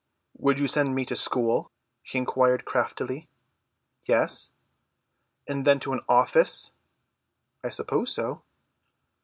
[0.39, 1.69] "Would you send me to school?"
[2.01, 3.29] he inquired craftily.
[4.07, 4.51] "Yes."
[5.47, 6.71] "And then to an office?"
[7.63, 8.41] "I suppose so."